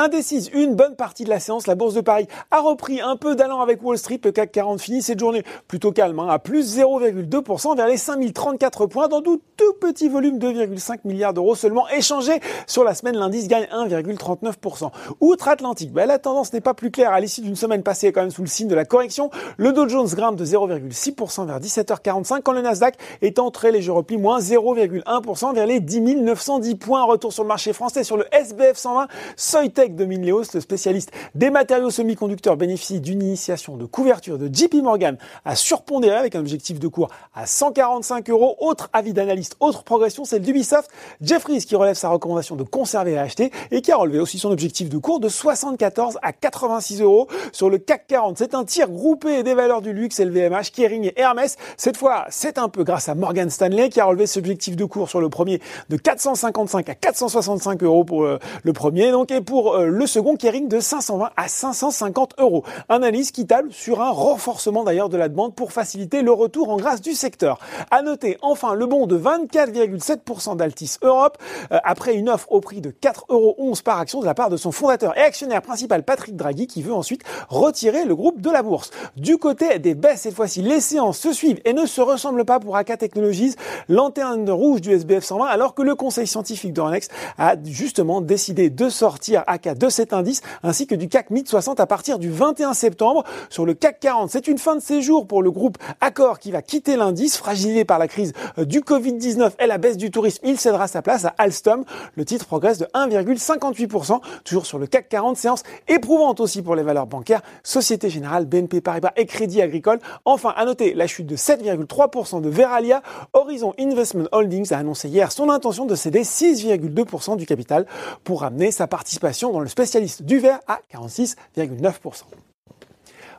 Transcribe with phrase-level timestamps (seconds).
[0.00, 3.34] Indécise une bonne partie de la séance, la bourse de Paris a repris un peu
[3.34, 4.20] d'allant avec Wall Street.
[4.22, 8.86] Le CAC 40 finit cette journée plutôt calme, hein, à plus 0,2% vers les 5034
[8.86, 9.40] points dans tout
[9.80, 12.38] petit volume 2,5 milliards d'euros seulement échangés
[12.68, 13.16] sur la semaine.
[13.16, 14.92] L'indice gagne 1,39%.
[15.20, 18.30] Outre-Atlantique, bah, la tendance n'est pas plus claire à l'issue d'une semaine passée quand même
[18.30, 19.30] sous le signe de la correction.
[19.56, 24.16] Le Dow Jones grimpe de 0,6% vers 17h45 quand le Nasdaq est entré léger repli
[24.16, 27.02] moins 0,1% vers les 10 910 points.
[27.02, 29.08] Retour sur le marché français sur le SBF 120.
[29.36, 30.54] Soitec les hausses.
[30.54, 36.16] Le spécialiste des matériaux semi-conducteurs bénéficie d'une initiation de couverture de JP Morgan à surpondérer
[36.16, 38.56] avec un objectif de cours à 145 euros.
[38.58, 40.90] Autre avis d'analyste, autre progression, celle d'Ubisoft.
[41.20, 44.50] Jeffries qui relève sa recommandation de conserver et acheter et qui a relevé aussi son
[44.50, 48.38] objectif de cours de 74 à 86 euros sur le CAC 40.
[48.38, 51.56] C'est un tir groupé des valeurs du luxe, LVMH, Kering et Hermès.
[51.76, 54.84] Cette fois, c'est un peu grâce à Morgan Stanley qui a relevé ce objectif de
[54.84, 59.40] cours sur le premier de 455 à 465 euros pour euh, le premier, donc et
[59.40, 62.64] pour euh, le second Kering de 520 à 550 euros.
[62.88, 66.76] Analyse qui table sur un renforcement d'ailleurs de la demande pour faciliter le retour en
[66.76, 67.58] grâce du secteur.
[67.90, 71.38] À noter enfin le bon de 24,7% d'Altis Europe
[71.72, 74.56] euh, après une offre au prix de 4,11 euros par action de la part de
[74.56, 78.62] son fondateur et actionnaire principal Patrick Draghi qui veut ensuite retirer le groupe de la
[78.62, 78.90] bourse.
[79.16, 82.60] Du côté des baisses cette fois-ci, les séances se suivent et ne se ressemblent pas
[82.60, 83.54] pour AK Technologies,
[83.88, 88.88] lanterne rouge du SBF 120 alors que le conseil scientifique d'Euronext a justement décidé de
[88.88, 93.24] sortir AK de cet indice ainsi que du CAC 60 à partir du 21 septembre
[93.50, 94.30] sur le CAC 40.
[94.30, 97.98] C'est une fin de séjour pour le groupe Accor qui va quitter l'indice fragilisé par
[97.98, 100.40] la crise euh, du Covid-19 et la baisse du tourisme.
[100.44, 101.84] Il cédera sa place à Alstom.
[102.16, 106.82] Le titre progresse de 1,58%, toujours sur le CAC 40, séance éprouvante aussi pour les
[106.82, 109.98] valeurs bancaires, Société Générale, BNP Paribas et Crédit Agricole.
[110.24, 113.02] Enfin, à noter la chute de 7,3% de Veralia.
[113.32, 117.86] Horizon Investment Holdings a annoncé hier son intention de céder 6,2% du capital
[118.24, 122.22] pour ramener sa participation dans le spécialiste du verre à 46,9%.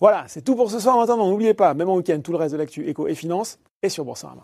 [0.00, 0.96] Voilà, c'est tout pour ce soir.
[0.96, 3.88] Maintenant, n'oubliez pas, même en week-end, tout le reste de l'actu éco et finance est
[3.88, 4.42] sur Boursorama.